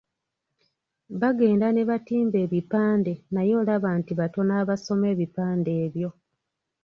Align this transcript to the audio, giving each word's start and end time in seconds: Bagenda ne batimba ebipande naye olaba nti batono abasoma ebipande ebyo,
Bagenda 1.21 1.67
ne 1.71 1.83
batimba 1.89 2.37
ebipande 2.45 3.13
naye 3.33 3.53
olaba 3.61 3.89
nti 3.99 4.11
batono 4.19 4.51
abasoma 4.61 5.05
ebipande 5.13 5.71
ebyo, 5.85 6.09